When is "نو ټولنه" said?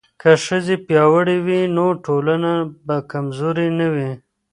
1.75-2.51